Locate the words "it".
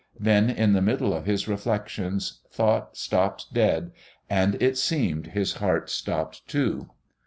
4.59-4.75